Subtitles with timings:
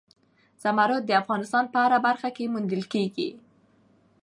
[0.63, 3.29] زمرد د افغانستان په هره برخه کې موندل کېږي.